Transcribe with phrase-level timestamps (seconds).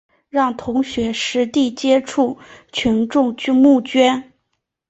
[0.29, 2.39] 让同学实地接触
[2.71, 3.99] 群众募资